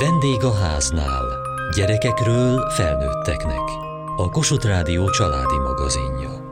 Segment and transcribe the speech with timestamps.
[0.00, 1.24] Vendég a háznál.
[1.76, 3.62] Gyerekekről felnőtteknek.
[4.16, 6.46] A Kossuth Rádió családi magazinja.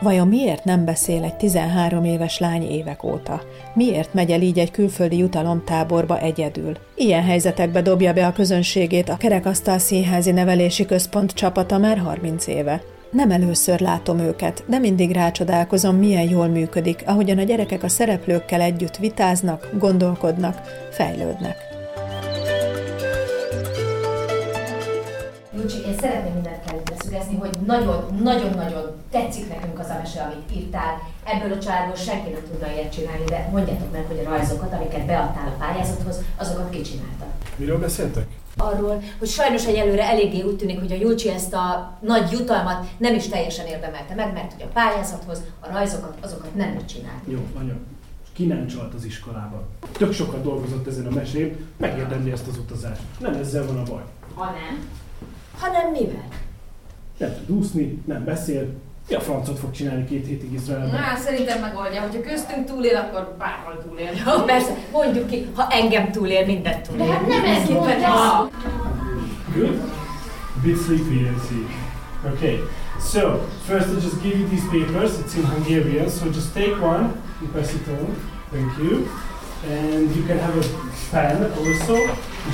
[0.00, 3.42] Vajon miért nem beszél egy 13 éves lány évek óta?
[3.74, 6.76] Miért megy el így egy külföldi jutalomtáborba egyedül?
[6.96, 12.82] Ilyen helyzetekbe dobja be a közönségét a Kerekasztal Színházi Nevelési Központ csapata már 30 éve.
[13.14, 18.60] Nem először látom őket, de mindig rácsodálkozom, milyen jól működik, ahogyan a gyerekek a szereplőkkel
[18.60, 20.60] együtt vitáznak, gondolkodnak,
[20.90, 21.56] fejlődnek.
[25.56, 31.00] Lucsi, én szeretném mindent kell leszügezni, hogy nagyon-nagyon-nagyon tetszik nekünk az a mese, amit írtál.
[31.24, 35.06] Ebből a családból senki nem tudna ilyet csinálni, de mondjátok meg, hogy a rajzokat, amiket
[35.06, 37.26] beadtál a pályázathoz, azokat ki csinálta.
[37.56, 38.26] Miről beszéltek?
[38.56, 43.14] Arról, hogy sajnos egyelőre eléggé úgy tűnik, hogy a Julcsi ezt a nagy jutalmat nem
[43.14, 47.20] is teljesen érdemelte meg, mert hogy a pályázathoz a rajzokat, azokat nem úgy csinál.
[47.28, 47.74] Jó, anya,
[48.32, 49.62] ki nem csalt az iskolában.
[49.92, 53.02] Tök sokat dolgozott ezen a mesén, megérdemli ezt az utazást.
[53.18, 54.02] Nem ezzel van a baj.
[54.34, 54.88] Ha nem?
[55.58, 56.28] Hanem mivel?
[57.18, 58.68] Nem tud úszni, nem beszél,
[59.08, 60.90] mi a francot fog csinálni két hétig Izraelben?
[60.90, 62.00] Na, szerintem megoldja.
[62.00, 64.10] Hogyha köztünk túlél, akkor bárhol túlél.
[64.24, 67.06] Ja, persze, mondjuk ki, ha engem túlél, mindent túlél.
[67.06, 68.48] De hát nem ezt mondja.
[69.54, 69.80] Good?
[70.56, 71.66] A bit sleepy, I see.
[72.32, 72.58] Okay,
[73.12, 75.18] so first I'll just give you these papers.
[75.18, 78.16] It's in Hungarian, so just take one and pass it on.
[78.50, 79.06] Thank you.
[79.70, 80.64] And you can have a
[81.10, 81.96] pen also.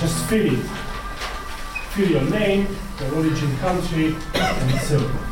[0.00, 0.64] Just fill it.
[1.94, 2.66] Fill your name,
[2.98, 5.29] the origin country, and so.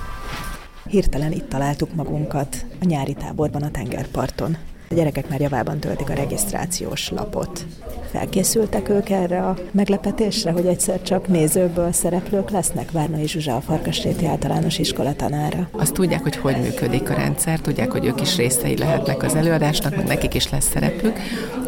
[0.88, 4.56] Hirtelen itt találtuk magunkat a nyári táborban a tengerparton.
[4.90, 7.66] A gyerekek már javában töltik a regisztrációs lapot.
[8.10, 12.90] Felkészültek ők erre a meglepetésre, hogy egyszer csak nézőből szereplők lesznek?
[12.90, 15.68] Várnai Zsuzsa a Farkasréti általános iskola tanára.
[15.72, 19.96] Azt tudják, hogy hogy működik a rendszer, tudják, hogy ők is részei lehetnek az előadásnak,
[19.96, 21.18] mert nekik is lesz szerepük,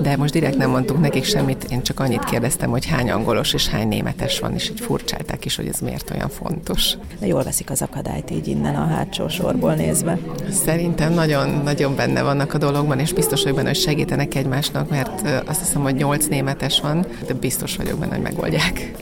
[0.02, 3.68] de most direkt nem mondtunk nekik semmit, én csak annyit kérdeztem, hogy hány angolos és
[3.68, 6.94] hány németes van, és így furcsálták is, hogy ez miért olyan fontos.
[7.18, 10.18] De jól veszik az akadályt így innen a hátsó sorból nézve.
[10.64, 15.60] Szerintem nagyon-nagyon benne vannak a dologban, és biztos vagyok benne, hogy segítenek egymásnak, mert azt
[15.60, 18.92] hiszem, hogy nyolc németes van, de biztos vagyok benne, hogy megoldják.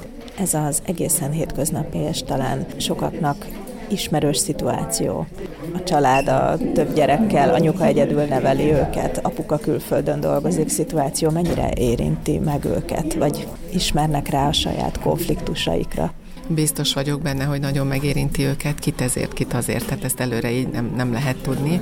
[0.41, 3.47] Ez az egészen hétköznapi és talán sokaknak
[3.91, 5.27] ismerős szituáció.
[5.75, 12.39] A család a több gyerekkel, anyuka egyedül neveli őket, apuka külföldön dolgozik szituáció, mennyire érinti
[12.39, 16.13] meg őket, vagy ismernek rá a saját konfliktusaikra?
[16.51, 20.69] Biztos vagyok benne, hogy nagyon megérinti őket, kit ezért, kit azért, tehát ezt előre így
[20.69, 21.81] nem, nem lehet tudni.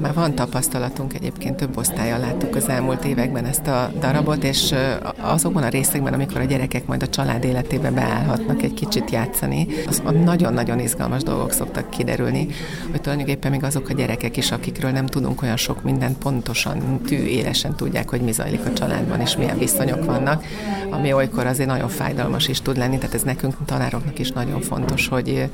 [0.00, 4.74] Már van tapasztalatunk, egyébként több osztályon láttuk az elmúlt években ezt a darabot, és
[5.20, 10.02] azokban a részekben, amikor a gyerekek majd a család életébe beállhatnak egy kicsit játszani, az
[10.24, 12.46] nagyon-nagyon izgalmas dolgok szoktak kiderülni,
[12.90, 17.16] hogy tulajdonképpen még azok a gyerekek is, akikről nem tudunk olyan sok mindent pontosan, tű
[17.16, 20.44] élesen tudják, hogy mi zajlik a családban, és milyen viszonyok vannak,
[20.90, 25.08] ami olykor azért nagyon fájdalmas is tud lenni, tehát ez nekünk tanárok is nagyon fontos,
[25.08, 25.50] hogy,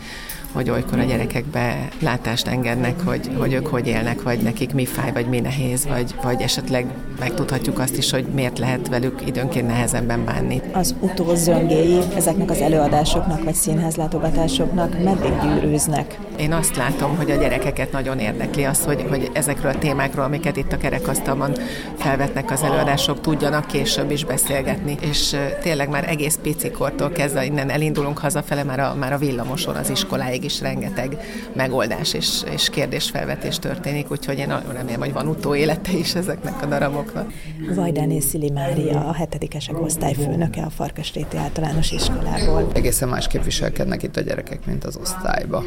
[0.55, 5.13] hogy olykor a gyerekekbe látást engednek, hogy, hogy ők hogy élnek, vagy nekik mi fáj,
[5.13, 6.87] vagy mi nehéz, vagy, vagy esetleg
[7.19, 10.61] megtudhatjuk azt is, hogy miért lehet velük időnként nehezebben bánni.
[10.73, 16.19] Az utózöngéi ezeknek az előadásoknak, vagy színházlátogatásoknak meddig gyűrűznek?
[16.37, 20.57] Én azt látom, hogy a gyerekeket nagyon érdekli az, hogy, hogy ezekről a témákról, amiket
[20.57, 21.53] itt a kerekasztalban
[21.97, 24.97] felvetnek az előadások, tudjanak később is beszélgetni.
[25.01, 29.91] És tényleg már egész picikortól kezdve innen elindulunk hazafele, már a, már a villamoson az
[29.91, 31.17] iskoláig is rengeteg
[31.53, 36.67] megoldás és, és kérdésfelvetés történik, úgyhogy én nagyon remélem, hogy van utóélete is ezeknek a
[36.67, 37.33] daraboknak.
[37.75, 42.71] Vajdáné Szili Mária, a hetedikesek osztályfőnöke a Farkasréti általános iskolából.
[42.75, 45.65] Egészen másképp viselkednek itt a gyerekek, mint az osztályba.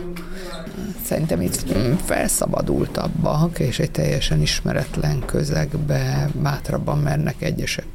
[1.03, 1.65] Szerintem itt
[2.05, 7.85] felszabadultabbak, és egy teljesen ismeretlen közegbe bátrabban mernek egyesek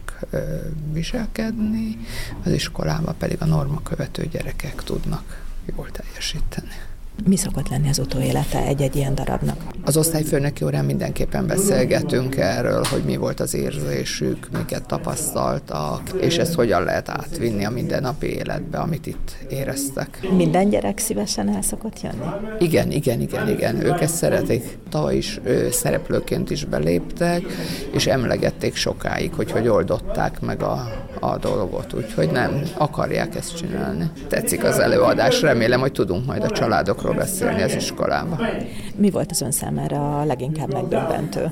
[0.93, 1.99] viselkedni,
[2.45, 5.43] az iskolában pedig a norma követő gyerekek tudnak
[5.77, 6.91] jól teljesíteni.
[7.27, 9.57] Mi szokott lenni az utóélete egy-egy ilyen darabnak?
[9.85, 16.55] Az osztályfőnök órán mindenképpen beszélgetünk erről, hogy mi volt az érzésük, miket tapasztaltak, és ezt
[16.55, 20.29] hogyan lehet átvinni a mindennapi életbe, amit itt éreztek.
[20.37, 22.25] Minden gyerek szívesen el szokott jönni?
[22.59, 23.85] Igen, igen, igen, igen.
[23.85, 24.79] Ők ezt szeretik.
[24.89, 27.43] Tavaly is ő, szereplőként is beléptek,
[27.93, 34.11] és emlegették sokáig, hogy hogy oldották meg a, a dolgot, úgyhogy nem akarják ezt csinálni.
[34.29, 38.41] Tetszik az előadás, remélem, hogy tudunk majd a családokról beszélni az iskolában.
[38.97, 41.51] Mi volt az ön számára a leginkább megdöbbentő?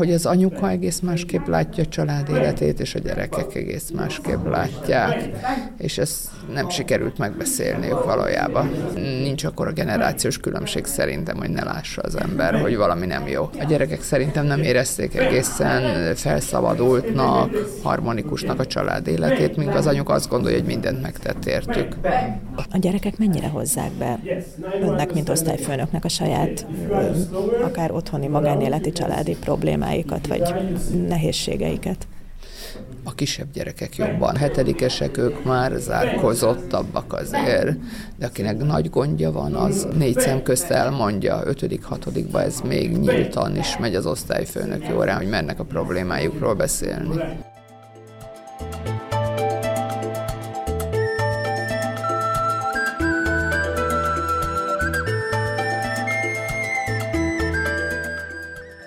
[0.00, 5.30] hogy az anyuka egész másképp látja a család életét, és a gyerekek egész másképp látják,
[5.78, 8.70] és ezt nem sikerült megbeszélniük valójában.
[8.94, 13.50] Nincs akkor a generációs különbség szerintem, hogy ne lássa az ember, hogy valami nem jó.
[13.58, 17.50] A gyerekek szerintem nem érezték egészen felszabadultnak,
[17.82, 21.96] harmonikusnak a család életét, míg az anyuk azt gondolja, hogy mindent megtett értük.
[22.70, 24.18] A gyerekek mennyire hozzák be
[24.82, 26.66] önnek, mint osztályfőnöknek a saját,
[27.62, 30.54] akár otthoni magánéleti családi problémáikat, vagy
[31.08, 32.06] nehézségeiket?
[33.04, 34.36] A kisebb gyerekek jobban.
[34.36, 37.76] Hetedikesek ők már zárkozottabbak azért,
[38.18, 43.56] de akinek nagy gondja van, az négy szem közt elmondja, ötödik, hatodikba ez még nyíltan
[43.56, 47.14] is megy az osztályfőnök órán, hogy mernek a problémájukról beszélni.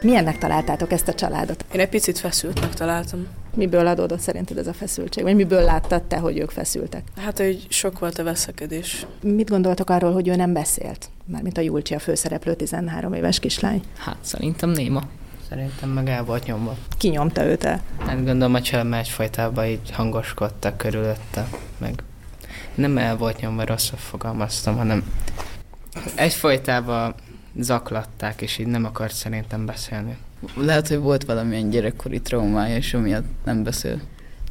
[0.02, 1.66] Milyennek találtátok ezt a családot?
[1.74, 3.43] Én egy picit feszültnek találtam.
[3.56, 5.24] Miből adódott szerinted ez a feszültség?
[5.24, 7.04] Vagy miből láttad te, hogy ők feszültek?
[7.18, 9.06] Hát, hogy sok volt a veszekedés.
[9.22, 11.10] Mit gondoltok arról, hogy ő nem beszélt?
[11.26, 13.82] Mármint a Julcsi, a főszereplő 13 éves kislány.
[13.98, 15.02] Hát szerintem néma.
[15.50, 16.76] Szerintem meg el volt nyomva.
[16.98, 17.82] Ki nyomta őt el?
[18.06, 21.48] Hát gondolom, hogy családban egyfajtában így hangoskodtak körülötte,
[21.78, 22.04] meg
[22.76, 25.04] nem el volt nyomva, rosszul fogalmaztam, hanem
[26.16, 27.16] egyfajtában
[27.60, 30.18] zaklatták, és így nem akart szerintem beszélni.
[30.56, 34.02] Lehet, hogy volt valamilyen gyerekkori traumája, és amiatt nem beszél.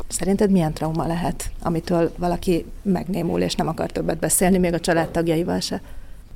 [0.08, 5.60] Szerinted milyen trauma lehet, amitől valaki megnémul, és nem akar többet beszélni, még a családtagjaival
[5.60, 5.80] se?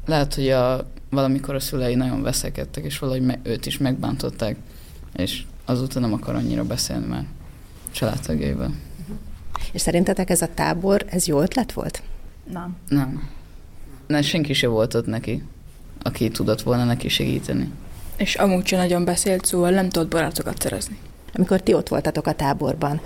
[0.07, 4.57] Lehet, hogy a, valamikor a szülei nagyon veszekedtek, és valahogy me, őt is megbántották,
[5.17, 7.25] és azóta nem akar annyira beszélni már
[7.91, 8.75] családtagjaival.
[9.73, 12.03] És szerintetek ez a tábor, ez jó ötlet volt?
[12.53, 12.77] Nem.
[12.89, 13.29] Nem.
[14.07, 15.43] Nem, senki se volt ott neki,
[16.03, 17.71] aki tudott volna neki segíteni.
[18.17, 20.99] És amúgy sem nagyon beszélt, szóval nem tudott barátokat szerezni.
[21.35, 23.01] Amikor ti ott voltatok a táborban,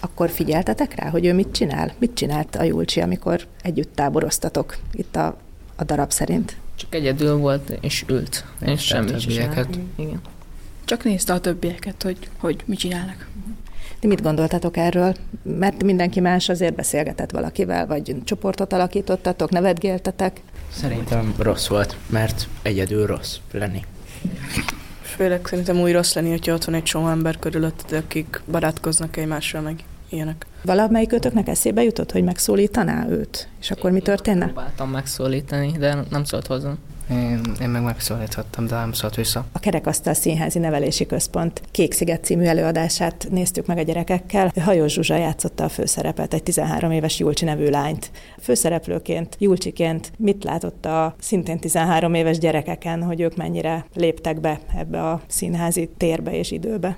[0.00, 1.92] akkor figyeltetek rá, hogy ő mit csinál?
[1.98, 5.36] Mit csinált a Julcsi, amikor együtt táboroztatok itt a,
[5.76, 6.56] a darab szerint?
[6.74, 8.44] Csak egyedül volt, és ült.
[8.60, 9.78] És semmi többieket.
[9.96, 10.20] Igen.
[10.84, 13.28] Csak nézte a többieket, hogy, hogy mit csinálnak.
[13.98, 15.14] Ti mit gondoltatok erről?
[15.42, 20.40] Mert mindenki más azért beszélgetett valakivel, vagy csoportot alakítottatok, nevetgéltetek?
[20.72, 23.84] Szerintem rossz volt, mert egyedül rossz lenni.
[25.02, 29.60] Főleg szerintem úgy rossz lenni, hogyha ott van egy csomó ember körülötted, akik barátkoznak egymással,
[29.60, 30.46] meg ilyenek.
[30.62, 33.48] Valamelyik kötöknek eszébe jutott, hogy megszólítaná őt?
[33.60, 34.44] És akkor mi történne?
[34.44, 36.78] Próbáltam megszólítani, de nem szólt hozzám.
[37.10, 39.44] Én, én meg megszólíthattam, de nem szólt vissza.
[39.52, 44.52] A Kerekasztal Színházi Nevelési Központ Kék-sziget című előadását néztük meg a gyerekekkel.
[44.60, 48.10] Hajós Zsuzsa játszotta a főszerepet, egy 13 éves Julcsi nevű lányt.
[48.40, 55.08] Főszereplőként, Julcsiként mit látott a szintén 13 éves gyerekeken, hogy ők mennyire léptek be ebbe
[55.10, 56.96] a színházi térbe és időbe?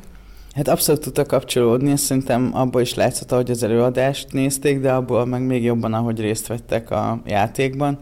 [0.54, 5.24] Hát abszolút tudta kapcsolódni, és szerintem abból is látszott, hogy az előadást nézték, de abból
[5.24, 7.98] meg még jobban, ahogy részt vettek a játékban.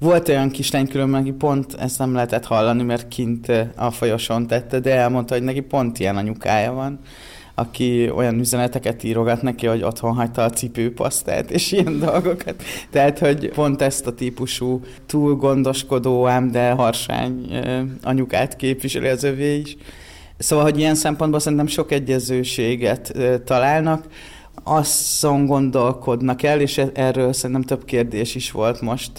[0.00, 4.78] Volt olyan kislány különben, aki pont ezt nem lehetett hallani, mert kint a folyoson tette,
[4.80, 6.98] de elmondta, hogy neki pont ilyen anyukája van,
[7.54, 12.62] aki olyan üzeneteket írogat neki, hogy otthon hagyta a cipőpasztát, és ilyen dolgokat.
[12.90, 17.46] Tehát, hogy pont ezt a típusú túl gondoskodó, ám de harsány
[18.02, 19.76] anyukát képviseli az övé is.
[20.38, 23.12] Szóval, hogy ilyen szempontból szerintem sok egyezőséget
[23.44, 24.06] találnak,
[24.64, 29.12] azon gondolkodnak el, és e-, erről szerintem több kérdés is volt most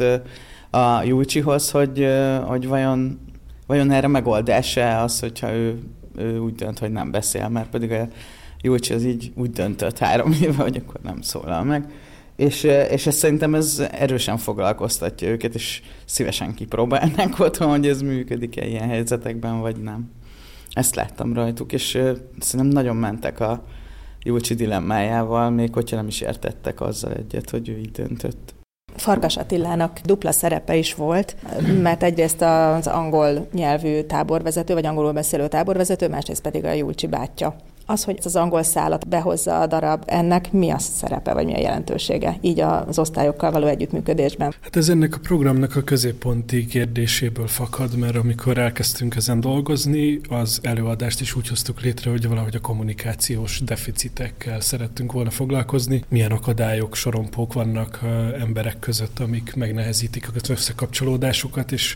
[0.72, 2.08] a Júcsihoz, hogy,
[2.46, 3.20] hogy vajon,
[3.68, 5.80] vajon erre megoldása az, hogyha ő,
[6.18, 8.08] ő úgy dönt, hogy nem beszél, mert pedig a
[8.62, 11.92] Júcsi az így úgy döntött három éve, hogy akkor nem szólal meg.
[12.36, 18.68] És, és ez szerintem ez erősen foglalkoztatja őket, és szívesen kipróbálnánk otthon, hogy ez működik-e
[18.68, 20.12] ilyen helyzetekben, vagy nem.
[20.72, 21.90] Ezt láttam rajtuk, és
[22.40, 23.64] szerintem nagyon mentek a
[24.24, 28.61] Júlcsi dilemmájával, még hogyha nem is értettek azzal egyet, hogy ő így döntött.
[28.96, 31.36] Farkas Attilának dupla szerepe is volt,
[31.82, 37.56] mert egyrészt az angol nyelvű táborvezető, vagy angolul beszélő táborvezető, másrészt pedig a Júlcsi bátyja.
[37.86, 41.60] Az, hogy az angol szállat behozza a darab, ennek mi a szerepe, vagy mi a
[41.60, 44.54] jelentősége, így az osztályokkal való együttműködésben?
[44.62, 50.60] Hát ez ennek a programnak a középponti kérdéséből fakad, mert amikor elkezdtünk ezen dolgozni, az
[50.64, 56.04] előadást is úgy hoztuk létre, hogy valahogy a kommunikációs deficitekkel szerettünk volna foglalkozni.
[56.10, 58.00] Milyen akadályok, sorompók vannak
[58.40, 61.96] emberek között, amik megnehezítik az összekapcsolódásukat, és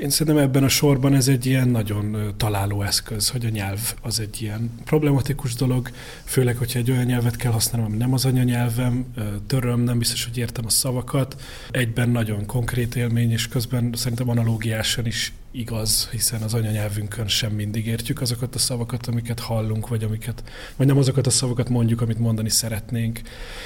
[0.00, 4.20] én szerintem ebben a sorban ez egy ilyen nagyon találó eszköz, hogy a nyelv az
[4.20, 5.90] egy ilyen problematikus dolog,
[6.24, 9.04] főleg, hogyha egy olyan nyelvet kell használnom, ami nem az anyanyelvem,
[9.46, 11.42] töröm, nem biztos, hogy értem a szavakat.
[11.70, 17.86] Egyben nagyon konkrét élmény, és közben szerintem analógiásan is igaz, hiszen az anyanyelvünkön sem mindig
[17.86, 20.44] értjük azokat a szavakat, amiket hallunk, vagy amiket,
[20.76, 23.20] vagy nem azokat a szavakat mondjuk, amit mondani szeretnénk.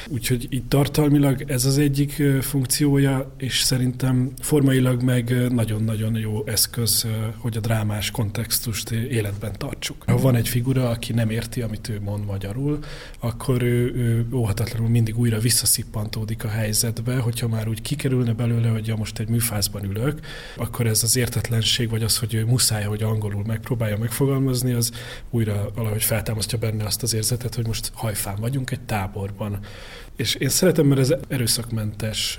[0.09, 7.57] Úgyhogy itt tartalmilag ez az egyik funkciója, és szerintem formailag meg nagyon-nagyon jó eszköz, hogy
[7.57, 10.03] a drámás kontextust életben tartsuk.
[10.07, 12.79] Ha van egy figura, aki nem érti, amit ő mond magyarul,
[13.19, 18.87] akkor ő, ő óhatatlanul mindig újra visszaszippantódik a helyzetbe, hogyha már úgy kikerülne belőle, hogy
[18.87, 20.21] ja, most egy műfázban ülök,
[20.57, 24.93] akkor ez az értetlenség, vagy az, hogy ő muszáj, hogy angolul megpróbálja megfogalmazni, az
[25.31, 29.59] újra valahogy feltámasztja benne azt az érzetet, hogy most hajfán vagyunk egy táborban.
[30.17, 32.39] És én szeretem, mert ez erőszakmentes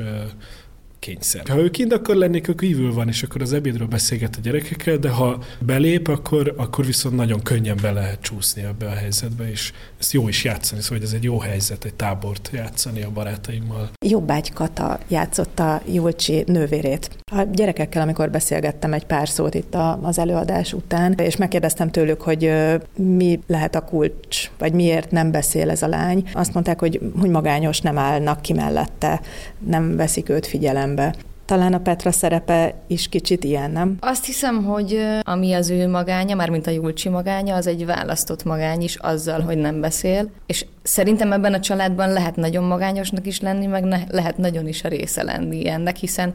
[1.00, 1.48] kényszer.
[1.48, 4.98] Ha ő kint akar lenni, akkor kívül van, és akkor az ebédről beszélget a gyerekekkel,
[4.98, 9.72] de ha belép, akkor, akkor viszont nagyon könnyen be lehet csúszni ebbe a helyzetbe, és
[10.00, 13.90] ezt jó is játszani, szóval ez egy jó helyzet, egy tábort játszani a barátaimmal.
[14.08, 17.10] Jobbágy Kata játszotta Julcsi nővérét.
[17.32, 22.54] A gyerekekkel, amikor beszélgettem egy pár szót itt az előadás után, és megkérdeztem tőlük, hogy
[22.96, 27.30] mi lehet a kulcs, vagy miért nem beszél ez a lány, azt mondták, hogy, hogy
[27.30, 29.22] magányos, nem állnak ki mellette,
[29.60, 31.16] nem veszik őt figyelembe figyelembe.
[31.46, 33.98] Talán a Petra szerepe is kicsit ilyen, nem?
[34.00, 38.44] Azt hiszem, hogy ami az ő magánya, már mint a Julcsi magánya, az egy választott
[38.44, 40.30] magány is azzal, hogy nem beszél.
[40.46, 44.84] És szerintem ebben a családban lehet nagyon magányosnak is lenni, meg ne, lehet nagyon is
[44.84, 46.34] a része lenni ennek, hiszen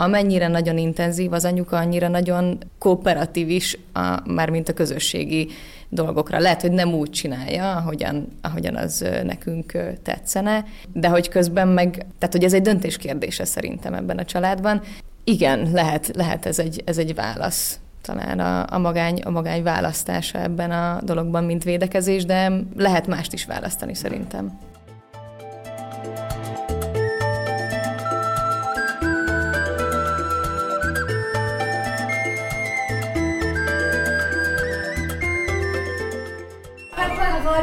[0.00, 5.48] amennyire nagyon intenzív az anyuka, annyira nagyon kooperatív is, a, már mint a közösségi
[5.88, 6.38] dolgokra.
[6.38, 12.34] Lehet, hogy nem úgy csinálja, ahogyan, ahogyan az nekünk tetszene, de hogy közben meg, tehát
[12.34, 14.82] hogy ez egy döntés kérdése szerintem ebben a családban.
[15.24, 20.38] Igen, lehet, lehet ez, egy, ez egy válasz talán a, a, magány, a magány választása
[20.38, 24.58] ebben a dologban, mint védekezés, de lehet mást is választani szerintem.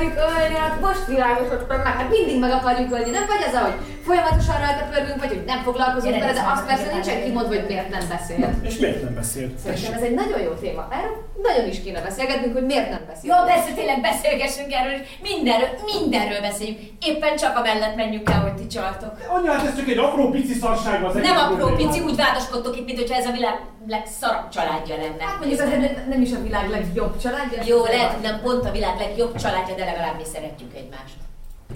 [0.05, 3.73] Akarjuk ölni, hát most világosodtam meg, hát mindig meg akarjuk ölni, nem vagy az, hogy
[4.07, 7.89] folyamatosan rajta pörgünk, vagy hogy nem foglalkozunk vele, de azt persze nincsen kimondva, hogy miért
[7.89, 8.49] nem beszél.
[8.69, 9.47] És miért nem beszél?
[9.63, 10.87] Szerintem ez egy nagyon jó téma.
[10.97, 11.15] Erről
[11.47, 13.27] nagyon is kéne beszélgetnünk, hogy miért nem beszél.
[13.31, 14.97] Jó, persze tényleg beszélgessünk erről,
[15.29, 16.79] mindenről, mindenről beszéljünk.
[17.09, 19.13] Éppen csak a mellett menjünk el, hogy ti csaltok.
[19.35, 22.85] Anya, hát ez csak egy apró pici szarság az Nem apró pici, úgy vádaskodtok itt,
[22.85, 23.57] mintha ez a világ
[23.87, 25.23] legszarabb családja lenne.
[25.29, 25.69] Hát mondjuk ez
[26.13, 27.61] nem is a világ legjobb családja.
[27.65, 31.15] Jó, lehet, hogy nem pont a világ legjobb családja, de legalább mi szeretjük egymást.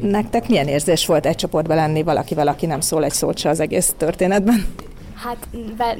[0.01, 3.60] Nektek milyen érzés volt egy csoportban lenni valakivel, aki nem szól egy szót se az
[3.60, 4.65] egész történetben?
[5.15, 5.48] Hát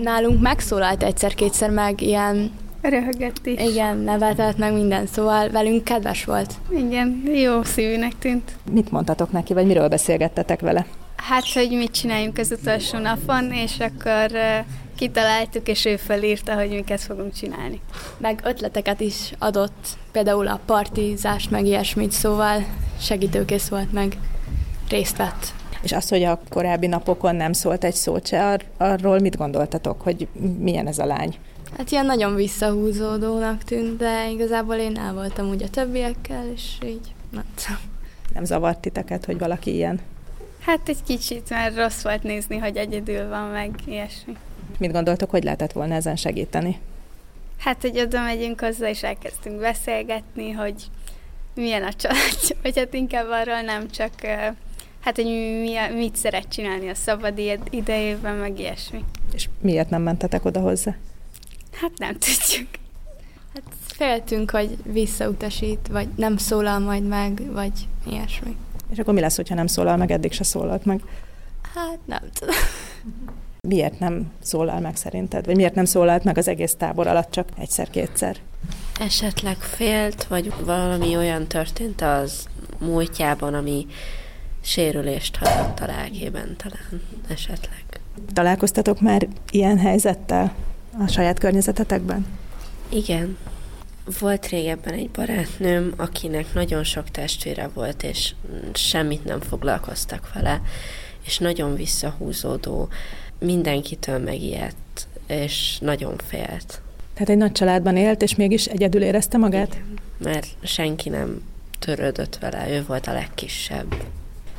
[0.02, 2.52] nálunk megszólalt egyszer-kétszer meg ilyen
[2.82, 3.62] Röhögött is.
[3.62, 6.54] Igen, nevetett meg minden, szóval velünk kedves volt.
[6.70, 8.56] Igen, jó szívűnek tűnt.
[8.72, 10.86] Mit mondtatok neki, vagy miről beszélgettetek vele?
[11.28, 14.32] Hát, hogy mit csináljunk az utolsó napon, és akkor
[14.96, 17.82] kitaláltuk, és ő felírta, hogy miket fogunk csinálni.
[18.18, 22.66] Meg ötleteket is adott, például a partizást, meg ilyesmit, szóval
[23.00, 24.18] segítőkész volt, meg
[24.90, 25.54] részt vett.
[25.82, 30.02] És az, hogy a korábbi napokon nem szólt egy szót se, ar- arról mit gondoltatok,
[30.02, 30.28] hogy
[30.60, 31.36] milyen ez a lány?
[31.78, 37.14] Hát ilyen nagyon visszahúzódónak tűnt, de igazából én el voltam úgy a többiekkel, és így
[37.32, 37.44] nem
[38.34, 40.00] Nem zavart titeket, hogy valaki ilyen?
[40.70, 44.34] Hát egy kicsit, mert rossz volt nézni, hogy egyedül van, meg ilyesmi.
[44.78, 46.80] Mit gondoltok, hogy lehetett volna ezen segíteni?
[47.58, 50.74] Hát, hogy oda megyünk hozzá, és elkezdtünk beszélgetni, hogy
[51.54, 54.12] milyen a családja, vagy hát inkább arról nem csak,
[55.00, 59.04] hát, hogy mi, mit szeret csinálni a szabad idejében, meg ilyesmi.
[59.34, 60.96] És miért nem mentetek oda hozzá?
[61.72, 62.70] Hát nem tudjuk.
[63.54, 67.74] Hát féltünk, hogy visszautasít, vagy nem szólal majd meg, vagy
[68.06, 68.56] ilyesmi.
[68.92, 71.02] És akkor mi lesz, hogyha nem szólal meg, eddig se szólalt meg?
[71.76, 72.56] Hát nem tudom.
[73.68, 75.46] Miért nem szólal meg szerinted?
[75.46, 78.38] Vagy miért nem szólalt meg az egész tábor alatt csak egyszer-kétszer?
[79.00, 82.48] Esetleg félt, vagy valami olyan történt az
[82.80, 83.86] múltjában, ami
[84.62, 87.84] sérülést hatott a lelkében talán esetleg.
[88.34, 90.54] Találkoztatok már ilyen helyzettel
[91.00, 92.26] a saját környezetetekben?
[92.90, 93.38] Igen.
[94.20, 98.34] Volt régebben egy barátnőm, akinek nagyon sok testvére volt, és
[98.74, 100.62] semmit nem foglalkoztak vele,
[101.26, 102.90] és nagyon visszahúzódó,
[103.40, 106.82] mindenkitől megijedt, és nagyon félt.
[107.14, 109.74] Tehát egy nagy családban élt, és mégis egyedül érezte magát?
[109.74, 111.42] Igen, mert senki nem
[111.80, 113.96] törődött vele, ő volt a legkisebb.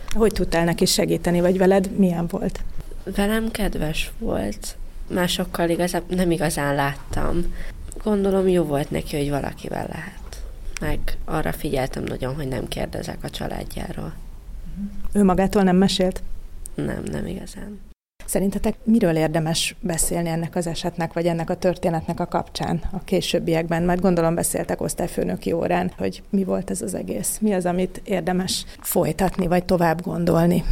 [0.09, 2.61] Hogy tudtál neki segíteni, vagy veled milyen volt?
[3.14, 4.76] Velem kedves volt,
[5.09, 7.54] másokkal igazán, nem igazán láttam.
[8.02, 10.42] Gondolom jó volt neki, hogy valakivel lehet.
[10.80, 14.12] Meg arra figyeltem nagyon, hogy nem kérdezek a családjáról.
[15.12, 16.23] Ő magától nem mesélt?
[16.75, 17.80] Nem, nem igazán.
[18.25, 23.83] Szerintetek miről érdemes beszélni ennek az esetnek, vagy ennek a történetnek a kapcsán a későbbiekben?
[23.83, 27.38] Mert gondolom beszéltek osztályfőnöki órán, hogy mi volt ez az egész.
[27.40, 30.64] Mi az, amit érdemes folytatni, vagy tovább gondolni?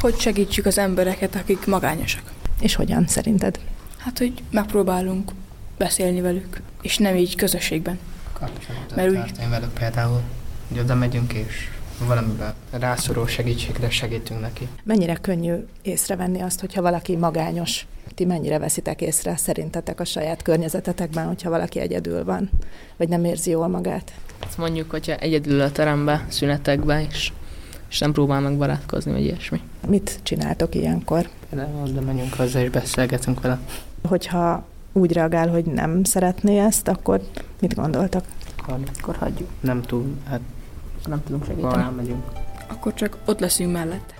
[0.00, 2.32] Hogy segítsük az embereket, akik magányosak.
[2.60, 3.58] És hogyan szerinted?
[3.98, 5.32] Hát, hogy megpróbálunk
[5.78, 7.98] beszélni velük, és nem így közösségben.
[8.32, 9.48] Kapcsolatot Mert úgy...
[9.48, 10.20] velük például,
[10.68, 11.68] hogy oda megyünk és
[12.06, 14.68] valamiben rászorul segítségre segítünk neki.
[14.84, 17.86] Mennyire könnyű észrevenni azt, hogyha valaki magányos?
[18.14, 22.50] Ti mennyire veszitek észre szerintetek a saját környezetetekben, hogyha valaki egyedül van,
[22.96, 24.12] vagy nem érzi jól magát?
[24.46, 27.32] Ezt mondjuk, hogyha egyedül a terembe, szünetekbe, és,
[27.90, 29.60] és nem próbál meg barátkozni, vagy ilyesmi.
[29.86, 31.28] Mit csináltok ilyenkor?
[31.50, 33.58] De menjünk hozzá és beszélgetünk vele.
[34.08, 34.66] Hogyha
[34.98, 37.20] úgy reagál, hogy nem szeretné ezt, akkor
[37.60, 38.24] mit gondoltak?
[38.58, 39.48] Akkor, akkor hagyjuk.
[39.60, 40.40] Nem túl, hát
[41.06, 41.84] nem tudunk segíteni.
[41.96, 42.24] Megyünk.
[42.68, 44.14] Akkor csak ott leszünk mellette.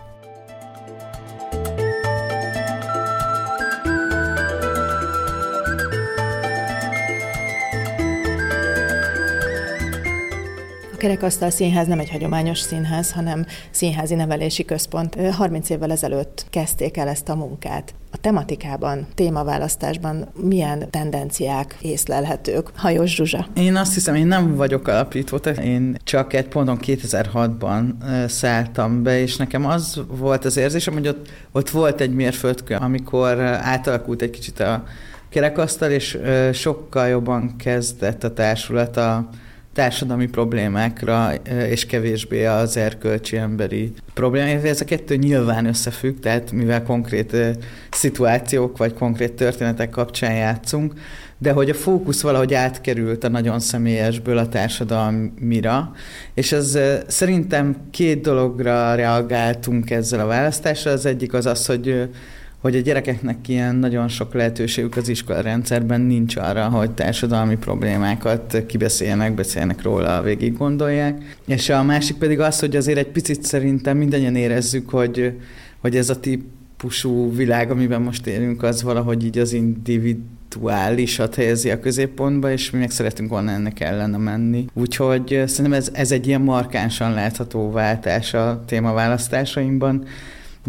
[10.99, 15.17] Kerekasztal Színház nem egy hagyományos színház, hanem színházi nevelési központ.
[15.31, 17.95] 30 évvel ezelőtt kezdték el ezt a munkát.
[18.13, 22.71] A tematikában, témaválasztásban milyen tendenciák észlelhetők?
[22.77, 23.47] Hajós Zsuzsa.
[23.55, 27.85] Én azt hiszem, én nem vagyok alapító, én csak egy ponton 2006-ban
[28.29, 33.41] szálltam be, és nekem az volt az érzésem, hogy ott, ott volt egy mérföldkő, amikor
[33.41, 34.85] átalakult egy kicsit a
[35.29, 36.19] kerekasztal, és
[36.53, 39.29] sokkal jobban kezdett a társulat a
[39.79, 41.33] társadalmi problémákra,
[41.69, 44.69] és kevésbé az erkölcsi emberi problémákra.
[44.69, 47.37] Ez a kettő nyilván összefügg, tehát mivel konkrét
[47.91, 50.93] szituációk vagy konkrét történetek kapcsán játszunk,
[51.39, 55.93] de hogy a fókusz valahogy átkerült a nagyon személyesből a társadalmira,
[56.35, 60.93] és ez szerintem két dologra reagáltunk ezzel a választással.
[60.93, 62.09] Az egyik az az, hogy
[62.61, 68.63] hogy a gyerekeknek ilyen nagyon sok lehetőségük az iskola rendszerben nincs arra, hogy társadalmi problémákat
[68.67, 71.37] kibeszéljenek, beszélnek róla, végig gondolják.
[71.47, 75.33] És a másik pedig az, hogy azért egy picit szerintem mindannyian érezzük, hogy,
[75.81, 81.81] hogy ez a típusú világ, amiben most élünk, az valahogy így az individuálisat helyezi a
[81.81, 84.65] középpontba, és mi meg szeretünk volna ennek ellene menni.
[84.75, 90.05] Úgyhogy szerintem ez, ez egy ilyen markánsan látható váltás a témaválasztásaimban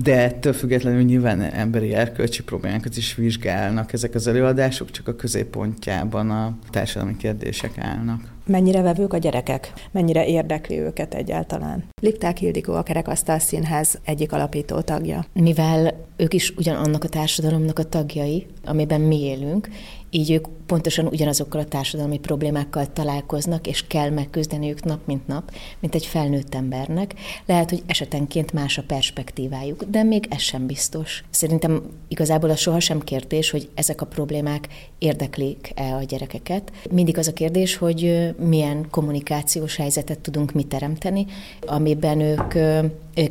[0.03, 6.29] de ettől függetlenül nyilván emberi erkölcsi problémákat is vizsgálnak ezek az előadások, csak a középpontjában
[6.29, 8.21] a társadalmi kérdések állnak.
[8.45, 9.73] Mennyire vevők a gyerekek?
[9.91, 11.83] Mennyire érdekli őket egyáltalán?
[12.01, 15.25] Lipták Ildikó a Kerekasztal Színház egyik alapító tagja.
[15.33, 19.69] Mivel ők is ugyanannak a társadalomnak a tagjai, amiben mi élünk,
[20.09, 25.95] így ők pontosan ugyanazokkal a társadalmi problémákkal találkoznak, és kell megküzdeniük nap mint nap, mint
[25.95, 27.13] egy felnőtt embernek.
[27.45, 31.23] Lehet, hogy esetenként más a perspektívájuk, de még ez sem biztos.
[31.29, 34.67] Szerintem igazából az sohasem kérdés, hogy ezek a problémák
[34.97, 36.71] érdeklik-e a gyerekeket.
[36.91, 41.25] Mindig az a kérdés, hogy milyen kommunikációs helyzetet tudunk mi teremteni,
[41.65, 42.53] amiben ők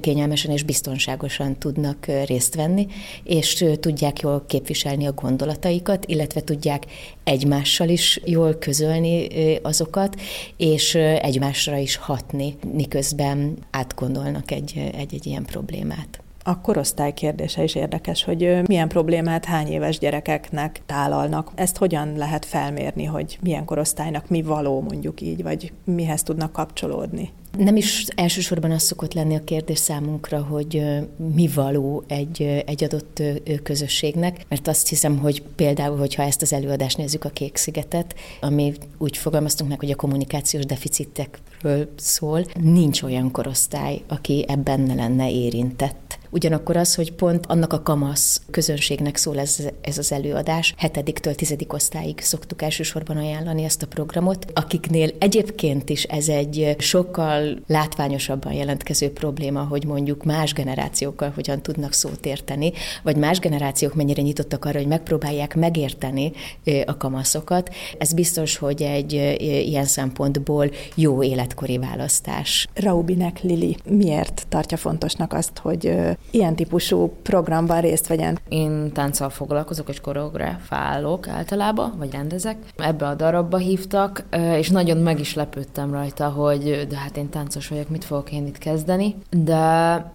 [0.01, 2.87] kényelmesen és biztonságosan tudnak részt venni,
[3.25, 6.87] és tudják jól képviselni a gondolataikat, illetve tudják
[7.25, 9.27] egymással is jól közölni
[9.63, 10.21] azokat,
[10.57, 16.23] és egymásra is hatni, miközben átgondolnak egy, egy, egy ilyen problémát.
[16.43, 21.51] A korosztály kérdése is érdekes, hogy milyen problémát hány éves gyerekeknek tálalnak.
[21.55, 27.31] Ezt hogyan lehet felmérni, hogy milyen korosztálynak mi való, mondjuk így, vagy mihez tudnak kapcsolódni?
[27.57, 30.83] Nem is elsősorban az szokott lenni a kérdés számunkra, hogy
[31.35, 33.23] mi való egy, egy adott
[33.63, 38.75] közösségnek, mert azt hiszem, hogy például, hogyha ezt az előadást nézzük a Kék Szigetet, ami
[38.99, 40.65] úgy fogalmaztunk meg, hogy a kommunikációs
[41.63, 46.19] deficitekről szól, nincs olyan korosztály, aki ebben ne lenne érintett.
[46.31, 51.73] Ugyanakkor az, hogy pont annak a kamasz közönségnek szól ez, ez az előadás, hetediktől tizedik
[51.73, 59.13] osztályig szoktuk elsősorban ajánlani ezt a programot, akiknél egyébként is ez egy sokkal látványosabban jelentkező
[59.13, 64.79] probléma, hogy mondjuk más generációkkal hogyan tudnak szót érteni, vagy más generációk mennyire nyitottak arra,
[64.79, 66.33] hogy megpróbálják megérteni
[66.87, 67.75] a kamaszokat.
[67.99, 72.69] Ez biztos, hogy egy ilyen szempontból jó életkori választás.
[72.75, 75.95] Raubinek Lili miért tartja fontosnak azt, hogy
[76.31, 78.39] ilyen típusú programban részt vegyen?
[78.49, 82.57] Én tánccal foglalkozok, és koreográfálok általában, vagy rendezek.
[82.77, 84.25] Ebbe a darabba hívtak,
[84.57, 88.47] és nagyon meg is lepődtem rajta, hogy de hát én táncos vagyok, mit fogok én
[88.47, 89.15] itt kezdeni.
[89.31, 89.57] De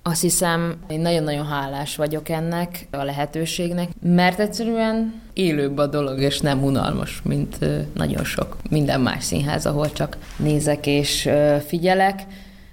[0.03, 6.39] azt hiszem, én nagyon-nagyon hálás vagyok ennek a lehetőségnek, mert egyszerűen élőbb a dolog, és
[6.39, 7.57] nem unalmas, mint
[7.93, 11.22] nagyon sok minden más színház, ahol csak nézek és
[11.65, 12.23] figyelek,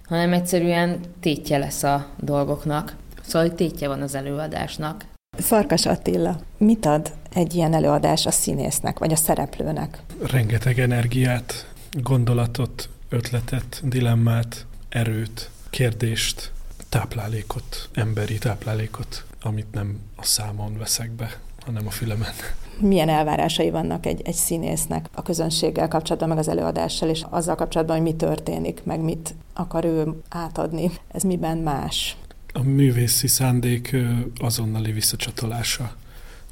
[0.05, 2.97] hanem egyszerűen tétje lesz a dolgoknak.
[3.27, 5.05] Szóval tétje van az előadásnak.
[5.39, 10.03] Farkas Attila, mit ad egy ilyen előadás a színésznek, vagy a szereplőnek?
[10.31, 16.53] Rengeteg energiát, gondolatot, ötletet, dilemmát, erőt, kérdést,
[16.89, 22.33] táplálékot, emberi táplálékot, amit nem a számon veszek be, hanem a fülemen.
[22.79, 27.97] Milyen elvárásai vannak egy, egy színésznek a közönséggel kapcsolatban, meg az előadással, és azzal kapcsolatban,
[27.97, 30.91] hogy mi történik, meg mit akar ő átadni.
[31.09, 32.17] Ez miben más?
[32.53, 33.97] A művészi szándék
[34.39, 35.97] azonnali visszacsatolása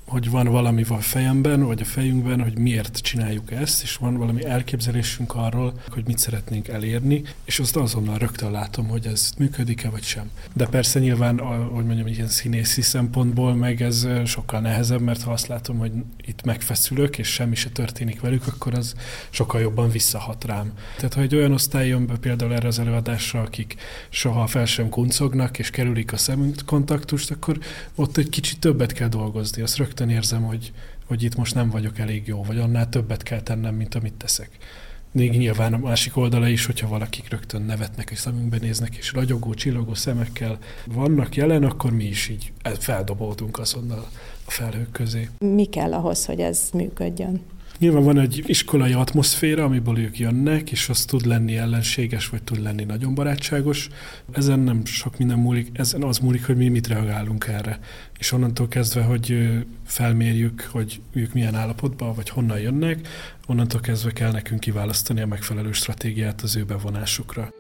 [0.09, 4.45] hogy van valami van fejemben, vagy a fejünkben, hogy miért csináljuk ezt, és van valami
[4.45, 10.03] elképzelésünk arról, hogy mit szeretnénk elérni, és azt azonnal rögtön látom, hogy ez működik-e, vagy
[10.03, 10.31] sem.
[10.53, 11.39] De persze nyilván,
[11.73, 15.93] hogy mondjam, ilyen színészi szempontból meg ez sokkal nehezebb, mert ha azt látom, hogy
[16.27, 18.95] itt megfeszülök, és semmi se történik velük, akkor az
[19.31, 20.73] sokkal jobban visszahat rám.
[20.97, 23.77] Tehát ha egy olyan osztály jön be például erre az előadásra, akik
[24.09, 27.59] soha fel sem kuncognak, és kerülik a szemkontaktust, akkor
[27.95, 29.63] ott egy kicsit többet kell dolgozni.
[29.63, 30.73] Azt rögtön rögtön érzem, hogy,
[31.07, 34.51] hogy itt most nem vagyok elég jó, vagy annál többet kell tennem, mint amit teszek.
[35.13, 39.55] Még nyilván a másik oldala is, hogyha valakik rögtön nevetnek és szemünkbe néznek, és ragyogó,
[39.55, 44.09] csillogó szemekkel vannak jelen, akkor mi is így feldobódunk azonnal
[44.47, 45.29] a felhők közé.
[45.39, 47.41] Mi kell ahhoz, hogy ez működjön?
[47.79, 52.63] Nyilván van egy iskolai atmoszféra, amiből ők jönnek, és az tud lenni ellenséges, vagy tud
[52.63, 53.89] lenni nagyon barátságos.
[54.33, 57.79] Ezen nem sok minden múlik, ezen az múlik, hogy mi mit reagálunk erre.
[58.19, 59.49] És onnantól kezdve, hogy
[59.87, 63.09] felmérjük, hogy ők milyen állapotban, vagy honnan jönnek,
[63.47, 67.53] onnantól kezdve kell nekünk kiválasztani a megfelelő stratégiát az ő bevonásukra.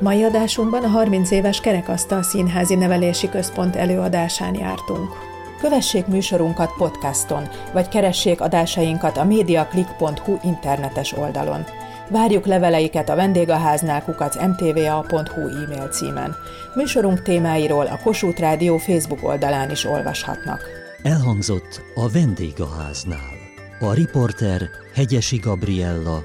[0.00, 5.12] Mai adásunkban a 30 éves Kerekasztal Színházi Nevelési Központ előadásán jártunk.
[5.60, 11.64] Kövessék műsorunkat podcaston, vagy keressék adásainkat a mediaclick.hu internetes oldalon.
[12.10, 16.34] Várjuk leveleiket a vendégháznál kukac mtva.hu e-mail címen.
[16.74, 20.60] Műsorunk témáiról a Kossuth Rádió Facebook oldalán is olvashatnak.
[21.02, 23.36] Elhangzott a vendégháznál.
[23.80, 24.62] A riporter
[24.94, 26.24] Hegyesi Gabriella,